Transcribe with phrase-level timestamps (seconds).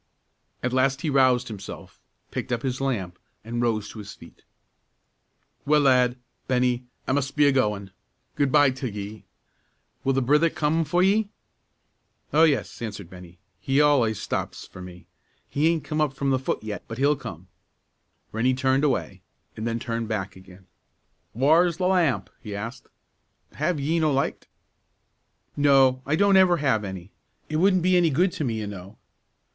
[0.63, 1.99] At last he roused himself,
[2.31, 4.41] picked up his lamp, and rose to his feet.
[5.63, 7.91] "Well, lad, Bennie, I mus' be a goin';
[8.33, 9.25] good by till ye.
[10.03, 11.29] Will the brither come for ye?"
[12.33, 15.05] "Oh, yes!" answered Bennie, "Tom al'ays stops for me;
[15.47, 17.47] he aint come up from the foot yet, but he'll come."
[18.31, 19.21] Rennie turned away,
[19.53, 20.65] then turned back again.
[21.35, 22.87] "Whaur's the lamp?" he asked;
[23.53, 24.47] "have ye no licht?"
[25.55, 27.11] "No; I don't ever have any.
[27.49, 28.97] It wouldn't be any good to me, you know."